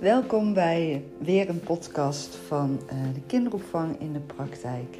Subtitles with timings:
[0.00, 4.98] Welkom bij weer een podcast van uh, de kinderopvang in de praktijk.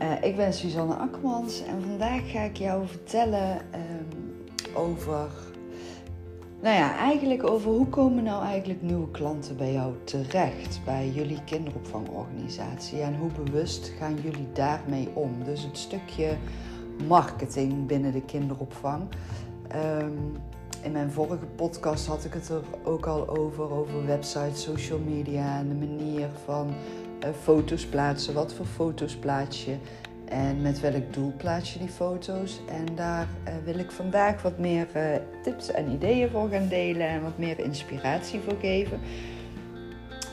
[0.00, 5.28] Uh, ik ben Suzanne Akkermans en vandaag ga ik jou vertellen um, over,
[6.62, 11.44] nou ja, eigenlijk over hoe komen nou eigenlijk nieuwe klanten bij jou terecht bij jullie
[11.44, 15.44] kinderopvangorganisatie en hoe bewust gaan jullie daarmee om?
[15.44, 16.36] Dus het stukje
[17.06, 19.02] marketing binnen de kinderopvang.
[19.74, 20.32] Um,
[20.82, 25.58] in mijn vorige podcast had ik het er ook al over, over websites, social media
[25.58, 26.74] en de manier van
[27.24, 28.34] uh, foto's plaatsen.
[28.34, 29.76] Wat voor foto's plaats je
[30.24, 32.60] en met welk doel plaats je die foto's.
[32.68, 35.02] En daar uh, wil ik vandaag wat meer uh,
[35.42, 39.00] tips en ideeën voor gaan delen en wat meer inspiratie voor geven.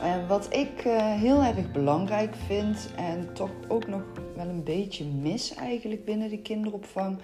[0.02, 0.82] En wat ik
[1.20, 4.02] heel erg belangrijk vind en toch ook nog
[4.36, 7.18] wel een beetje mis eigenlijk binnen de kinderopvang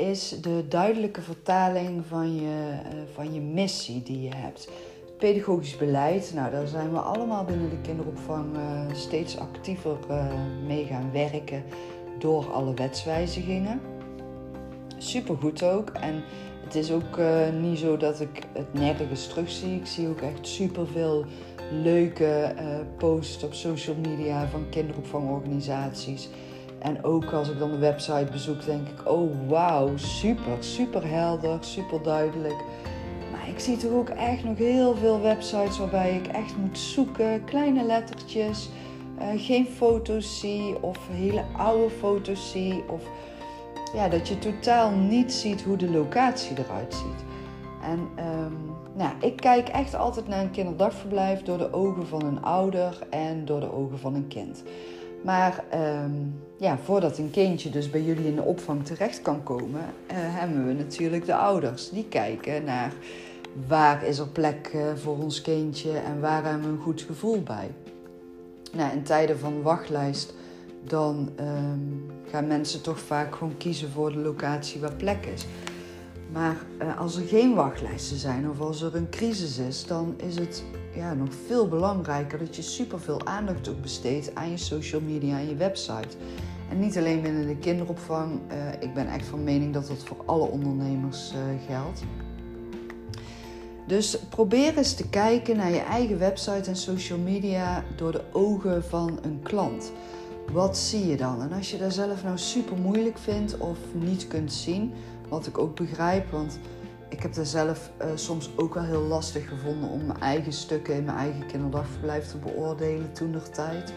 [0.00, 4.68] is de duidelijke vertaling van je, uh, van je missie die je hebt.
[5.18, 10.24] Pedagogisch beleid, nou daar zijn we allemaal binnen de kinderopvang uh, steeds actiever uh,
[10.66, 11.62] mee gaan werken
[12.18, 13.80] door alle wetswijzigingen.
[14.98, 15.90] Supergoed ook.
[15.90, 16.22] En
[16.64, 17.20] het is ook
[17.60, 19.74] niet zo dat ik het nergens terugzie.
[19.74, 21.24] Ik zie ook echt superveel
[21.82, 22.54] leuke
[22.98, 26.28] posts op social media van kinderopvangorganisaties
[26.80, 31.58] en ook als ik dan de website bezoek, denk ik: oh wauw, super, super helder,
[31.60, 32.64] super duidelijk.
[33.32, 37.44] Maar ik zie toch ook echt nog heel veel websites waarbij ik echt moet zoeken,
[37.44, 38.68] kleine lettertjes,
[39.18, 42.84] uh, geen foto's zie of hele oude foto's zie.
[42.88, 43.02] Of
[43.94, 47.24] ja, dat je totaal niet ziet hoe de locatie eruit ziet.
[47.82, 52.42] En um, nou, ik kijk echt altijd naar een kinderdagverblijf door de ogen van een
[52.42, 54.62] ouder en door de ogen van een kind.
[55.22, 55.64] Maar
[56.04, 60.16] um, ja, voordat een kindje dus bij jullie in de opvang terecht kan komen, uh,
[60.16, 61.90] hebben we natuurlijk de ouders.
[61.90, 62.92] Die kijken naar
[63.66, 67.42] waar is er plek uh, voor ons kindje en waar hebben we een goed gevoel
[67.42, 67.70] bij.
[68.72, 70.34] Nou, in tijden van wachtlijst,
[70.84, 75.46] dan um, gaan mensen toch vaak gewoon kiezen voor de locatie waar plek is.
[76.32, 80.36] Maar uh, als er geen wachtlijsten zijn of als er een crisis is, dan is
[80.36, 80.64] het
[80.94, 85.48] ja, nog veel belangrijker dat je superveel aandacht ook besteedt aan je social media en
[85.48, 86.16] je website.
[86.70, 88.40] En niet alleen binnen de kinderopvang.
[88.52, 92.02] Uh, ik ben echt van mening dat dat voor alle ondernemers uh, geldt.
[93.86, 98.84] Dus probeer eens te kijken naar je eigen website en social media door de ogen
[98.84, 99.92] van een klant.
[100.52, 101.42] Wat zie je dan?
[101.42, 104.92] En als je dat zelf nou super moeilijk vindt of niet kunt zien,
[105.30, 106.58] wat ik ook begrijp, want
[107.08, 110.94] ik heb daar zelf uh, soms ook wel heel lastig gevonden om mijn eigen stukken
[110.94, 113.92] in mijn eigen kinderdagverblijf te beoordelen toen der tijd.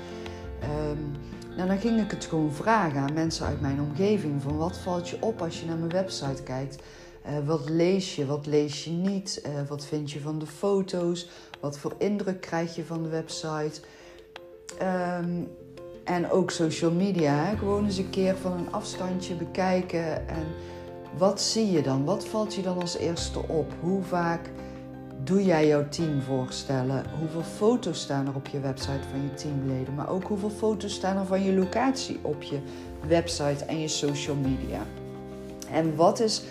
[0.92, 1.12] Um,
[1.56, 5.10] nou, dan ging ik het gewoon vragen aan mensen uit mijn omgeving: van wat valt
[5.10, 6.84] je op als je naar mijn website kijkt?
[7.26, 9.44] Uh, wat lees je, wat lees je niet?
[9.46, 11.30] Uh, wat vind je van de foto's?
[11.60, 13.82] Wat voor indruk krijg je van de website?
[14.82, 15.48] Um,
[16.04, 17.56] en ook social media.
[17.56, 20.46] Gewoon eens een keer van een afstandje bekijken en
[21.18, 22.06] wat zie je dan?
[22.06, 23.74] Wat valt je dan als eerste op?
[23.80, 24.50] Hoe vaak
[25.24, 27.04] doe jij jouw team voorstellen?
[27.20, 29.96] Hoeveel foto's staan er op je website van je teamleden?
[29.96, 32.60] Maar ook hoeveel foto's staan er van je locatie op je
[33.08, 34.86] website en je social media?
[35.72, 36.44] En wat is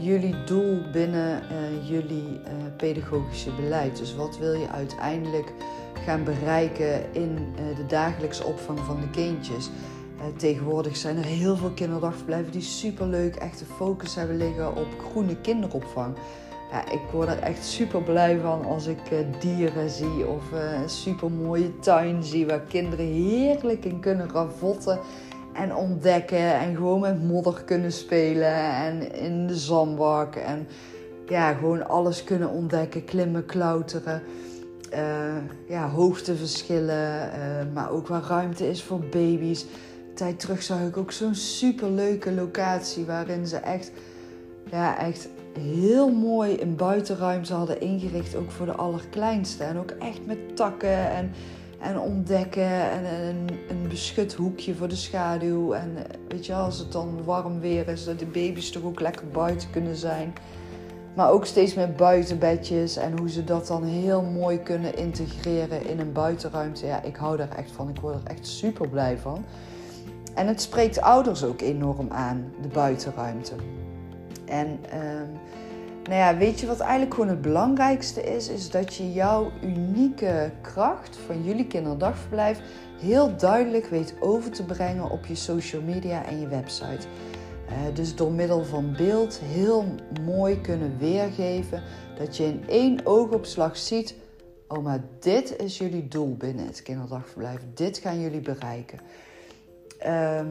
[0.00, 3.98] jullie doel binnen uh, jullie uh, pedagogische beleid?
[3.98, 5.52] Dus wat wil je uiteindelijk
[6.04, 9.70] gaan bereiken in uh, de dagelijkse opvang van de kindjes?
[10.20, 14.86] Eh, tegenwoordig zijn er heel veel kinderdagverblijven die superleuk echt de focus hebben liggen op
[15.10, 16.14] groene kinderopvang.
[16.70, 20.88] Ja, ik word er echt super blij van als ik uh, dieren zie of een
[20.88, 24.98] super mooie tuin zie waar kinderen heerlijk in kunnen ravotten
[25.52, 30.66] en ontdekken en gewoon met modder kunnen spelen en in de zandbak en
[31.28, 34.22] ja, gewoon alles kunnen ontdekken, klimmen, klauteren.
[34.92, 34.98] Uh,
[35.68, 37.30] ja, hoogteverschillen,
[37.72, 39.66] maar ook waar ruimte is voor baby's
[40.20, 43.90] tijd terug zag ik ook zo'n super leuke locatie waarin ze echt,
[44.70, 45.28] ja, echt
[45.58, 49.64] heel mooi een buitenruimte hadden ingericht, ook voor de allerkleinste.
[49.64, 51.30] En ook echt met takken en,
[51.80, 55.72] en ontdekken en een, een beschut hoekje voor de schaduw.
[55.72, 55.96] En
[56.28, 59.70] weet je, als het dan warm weer is, dat de baby's toch ook lekker buiten
[59.70, 60.32] kunnen zijn.
[61.14, 66.00] Maar ook steeds met buitenbedjes en hoe ze dat dan heel mooi kunnen integreren in
[66.00, 66.86] een buitenruimte.
[66.86, 67.88] Ja, ik hou daar echt van.
[67.88, 69.44] Ik word er echt super blij van.
[70.34, 73.52] En het spreekt ouders ook enorm aan, de buitenruimte.
[74.44, 75.30] En um,
[76.02, 78.48] nou ja, weet je wat eigenlijk gewoon het belangrijkste is?
[78.48, 82.60] Is dat je jouw unieke kracht van jullie kinderdagverblijf
[83.00, 87.06] heel duidelijk weet over te brengen op je social media en je website.
[87.68, 89.84] Uh, dus door middel van beeld heel
[90.24, 91.82] mooi kunnen weergeven
[92.18, 94.14] dat je in één oogopslag ziet
[94.72, 97.60] oh maar dit is jullie doel binnen het kinderdagverblijf.
[97.74, 98.98] Dit gaan jullie bereiken.
[100.00, 100.48] Ehm,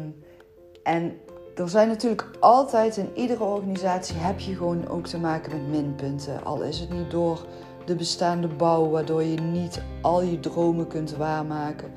[0.83, 1.17] en
[1.55, 6.43] er zijn natuurlijk altijd in iedere organisatie heb je gewoon ook te maken met minpunten.
[6.43, 7.45] Al is het niet door
[7.85, 11.91] de bestaande bouw, waardoor je niet al je dromen kunt waarmaken.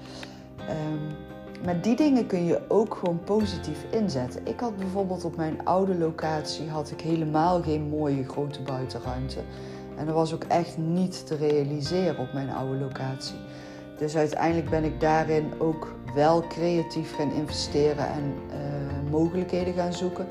[0.58, 1.30] Um,
[1.64, 4.46] maar die dingen kun je ook gewoon positief inzetten.
[4.46, 9.40] Ik had bijvoorbeeld op mijn oude locatie had ik helemaal geen mooie grote buitenruimte.
[9.96, 13.36] En dat was ook echt niet te realiseren op mijn oude locatie.
[14.02, 20.26] Dus uiteindelijk ben ik daarin ook wel creatief gaan investeren en uh, mogelijkheden gaan zoeken.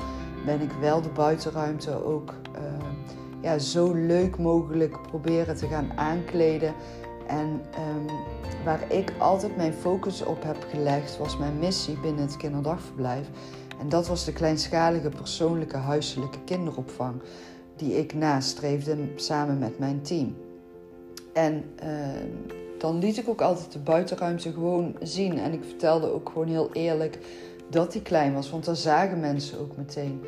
[0.46, 2.62] Ben ik wel de buitenruimte ook uh,
[3.42, 6.74] ja, zo leuk mogelijk proberen te gaan aankleden.
[7.28, 8.06] En um,
[8.66, 13.28] waar ik altijd mijn focus op heb gelegd, was mijn missie binnen het kinderdagverblijf.
[13.80, 17.22] En dat was de kleinschalige persoonlijke huiselijke kinderopvang
[17.76, 20.36] die ik nastreefde samen met mijn team.
[21.34, 21.90] En uh,
[22.82, 25.40] dan liet ik ook altijd de buitenruimte gewoon zien.
[25.40, 27.20] En ik vertelde ook gewoon heel eerlijk
[27.70, 30.22] dat die klein was, want daar zagen mensen ook meteen.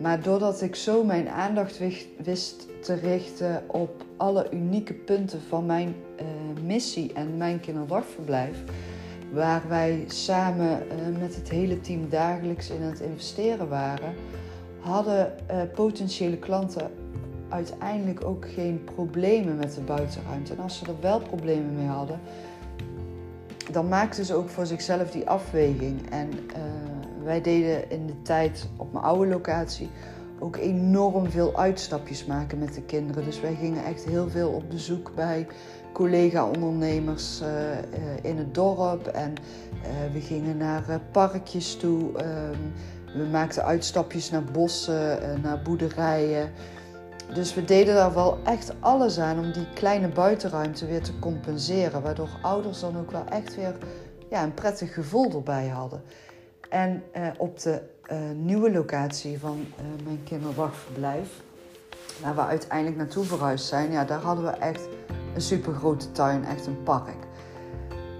[0.00, 1.80] Maar doordat ik zo mijn aandacht
[2.22, 6.26] wist te richten op alle unieke punten van mijn uh,
[6.64, 8.64] missie en mijn kinderdagverblijf,
[9.32, 14.14] waar wij samen uh, met het hele team dagelijks in het investeren waren,
[14.78, 16.90] hadden uh, potentiële klanten
[17.48, 20.52] uiteindelijk ook geen problemen met de buitenruimte.
[20.52, 22.20] En als ze er wel problemen mee hadden,
[23.72, 26.10] dan maakten ze ook voor zichzelf die afweging.
[26.10, 26.30] En
[27.24, 29.88] wij deden in de tijd op mijn oude locatie
[30.38, 33.24] ook enorm veel uitstapjes maken met de kinderen.
[33.24, 35.46] Dus wij gingen echt heel veel op bezoek bij
[35.92, 37.78] collega-ondernemers uh, uh,
[38.22, 39.06] in het dorp.
[39.06, 39.34] En
[40.12, 42.00] we gingen naar parkjes toe.
[42.00, 42.72] Um,
[43.14, 46.50] we maakten uitstapjes naar bossen, naar boerderijen.
[47.34, 52.02] Dus we deden daar wel echt alles aan om die kleine buitenruimte weer te compenseren.
[52.02, 53.74] Waardoor ouders dan ook wel echt weer
[54.30, 56.02] ja, een prettig gevoel erbij hadden.
[56.68, 57.02] En
[57.38, 57.82] op de
[58.12, 61.42] uh, nieuwe locatie van uh, mijn kinderdagverblijf,
[62.22, 64.88] waar we uiteindelijk naartoe verhuisd zijn, ja, daar hadden we echt
[65.34, 67.26] een super grote tuin, echt een park.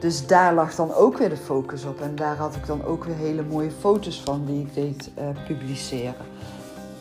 [0.00, 2.00] Dus daar lag dan ook weer de focus op.
[2.00, 5.28] En daar had ik dan ook weer hele mooie foto's van die ik deed uh,
[5.46, 6.26] publiceren.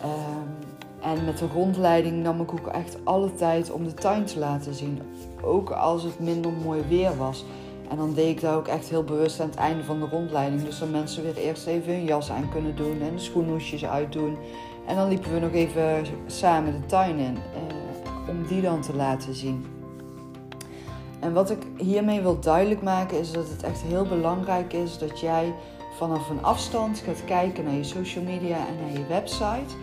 [0.04, 0.67] Um,
[1.07, 4.74] en met de rondleiding nam ik ook echt alle tijd om de tuin te laten
[4.74, 5.01] zien.
[5.44, 7.45] Ook als het minder mooi weer was.
[7.89, 10.63] En dan deed ik dat ook echt heel bewust aan het einde van de rondleiding.
[10.63, 14.38] Dus dat mensen weer eerst even hun jas aan kunnen doen en de schoenhoesjes uitdoen.
[14.88, 18.95] En dan liepen we nog even samen de tuin in eh, om die dan te
[18.95, 19.65] laten zien.
[21.19, 25.19] En wat ik hiermee wil duidelijk maken is dat het echt heel belangrijk is dat
[25.19, 25.54] jij
[25.98, 29.75] vanaf een afstand gaat kijken naar je social media en naar je website.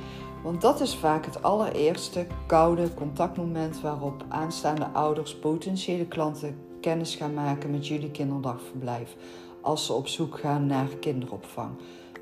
[0.44, 7.34] Want dat is vaak het allereerste koude contactmoment waarop aanstaande ouders, potentiële klanten kennis gaan
[7.34, 9.16] maken met jullie kinderdagverblijf
[9.60, 11.70] als ze op zoek gaan naar kinderopvang.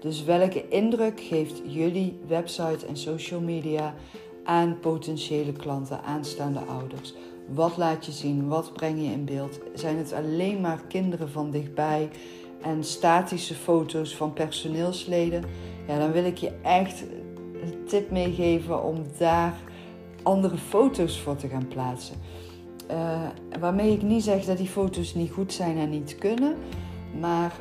[0.01, 3.95] Dus welke indruk geeft jullie website en social media
[4.45, 7.15] aan potentiële klanten, aanstaande ouders?
[7.49, 8.49] Wat laat je zien?
[8.49, 9.59] Wat breng je in beeld?
[9.75, 12.11] Zijn het alleen maar kinderen van dichtbij
[12.61, 15.45] en statische foto's van personeelsleden?
[15.87, 17.05] Ja, dan wil ik je echt
[17.63, 19.55] een tip meegeven om daar
[20.23, 22.17] andere foto's voor te gaan plaatsen.
[22.91, 23.23] Uh,
[23.61, 26.57] waarmee ik niet zeg dat die foto's niet goed zijn en niet kunnen,
[27.21, 27.57] maar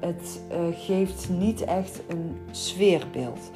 [0.00, 3.50] het uh, geeft niet echt een sfeerbeeld.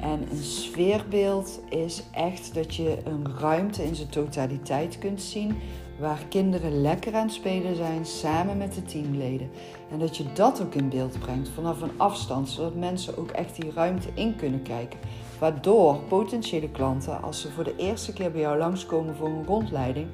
[0.00, 5.56] En een sfeerbeeld is echt dat je een ruimte in zijn totaliteit kunt zien
[6.02, 9.50] waar kinderen lekker aan het spelen zijn samen met de teamleden.
[9.90, 13.56] En dat je dat ook in beeld brengt vanaf een afstand, zodat mensen ook echt
[13.60, 14.98] die ruimte in kunnen kijken.
[15.38, 20.06] Waardoor potentiële klanten, als ze voor de eerste keer bij jou langskomen voor een rondleiding,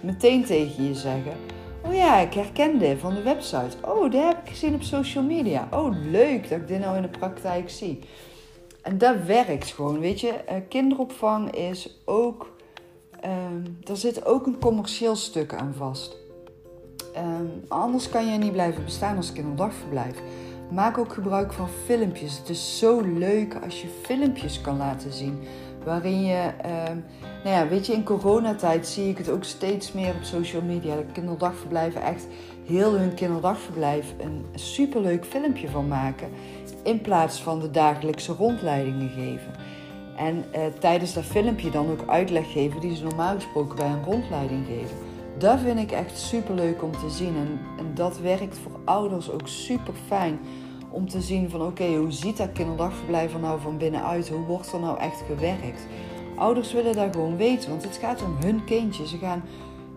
[0.00, 1.32] meteen tegen je zeggen:
[1.86, 3.76] Oh ja, ik herken dit van de website.
[3.82, 5.68] Oh, dit heb ik gezien op social media.
[5.70, 7.98] Oh, leuk dat ik dit nou in de praktijk zie.
[8.82, 10.28] En dat werkt gewoon, weet je.
[10.32, 12.53] Eh, kinderopvang is ook.
[13.26, 16.16] Um, daar zit ook een commercieel stuk aan vast.
[17.16, 20.22] Um, anders kan je niet blijven bestaan als kinderdagverblijf.
[20.70, 22.38] Maak ook gebruik van filmpjes.
[22.38, 25.38] Het is zo leuk als je filmpjes kan laten zien.
[25.84, 26.72] Waarin je, uh,
[27.44, 30.94] nou ja, weet je, in coronatijd zie ik het ook steeds meer op social media.
[30.94, 32.26] Dat kinderdagverblijven echt
[32.66, 36.28] heel hun kinderdagverblijf een superleuk filmpje van maken.
[36.82, 39.52] In plaats van de dagelijkse rondleidingen geven.
[40.16, 44.04] En uh, tijdens dat filmpje dan ook uitleg geven die ze normaal gesproken bij een
[44.04, 44.96] rondleiding geven.
[45.38, 47.36] Dat vind ik echt super leuk om te zien.
[47.36, 50.38] En, en dat werkt voor ouders ook super fijn
[50.90, 54.28] om te zien van oké, hoe ziet dat kinderdagverblijf er nou van binnenuit?
[54.28, 55.86] Hoe wordt er nou echt gewerkt?
[56.36, 59.06] Ouders willen dat gewoon weten, want het gaat om hun kindje.
[59.06, 59.44] Ze gaan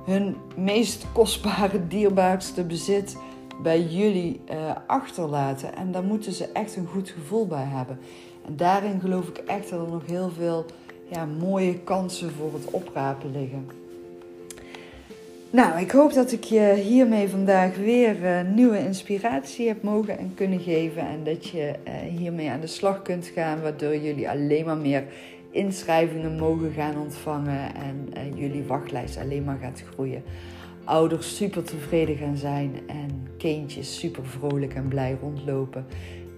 [0.04, 3.18] hun meest kostbare, dierbaarste bezit
[3.62, 5.76] bij jullie uh, achterlaten.
[5.76, 8.00] En daar moeten ze echt een goed gevoel bij hebben.
[8.48, 10.66] En daarin geloof ik echt dat er nog heel veel
[11.12, 13.68] ja, mooie kansen voor het oprapen liggen.
[15.50, 20.32] Nou, ik hoop dat ik je hiermee vandaag weer uh, nieuwe inspiratie heb mogen en
[20.36, 21.08] kunnen geven.
[21.08, 25.04] En dat je uh, hiermee aan de slag kunt gaan, waardoor jullie alleen maar meer
[25.52, 30.24] inschrijvingen mogen gaan ontvangen en uh, jullie wachtlijst alleen maar gaat groeien.
[30.84, 35.86] Ouders super tevreden gaan zijn en kindjes super vrolijk en blij rondlopen.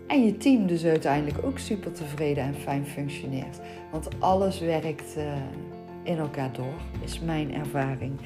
[0.09, 3.59] En je team dus uiteindelijk ook super tevreden en fijn functioneert.
[3.91, 5.15] Want alles werkt
[6.03, 8.19] in elkaar door, is mijn ervaring.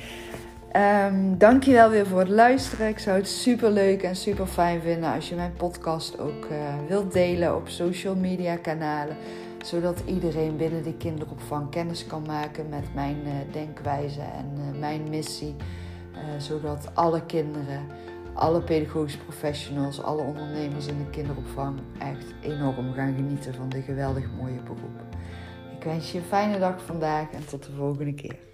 [0.76, 2.88] Um, dankjewel weer voor het luisteren.
[2.88, 6.58] Ik zou het super leuk en super fijn vinden als je mijn podcast ook uh,
[6.88, 9.16] wilt delen op social media kanalen.
[9.64, 15.56] Zodat iedereen binnen de kinderopvang kennis kan maken met mijn uh, denkwijze en mijn missie.
[16.38, 17.86] zodat alle kinderen,
[18.34, 24.26] alle pedagogische professionals, alle ondernemers in de kinderopvang echt enorm gaan genieten van dit geweldig
[24.38, 25.02] mooie beroep.
[25.78, 28.53] Ik wens je een fijne dag vandaag en tot de volgende keer.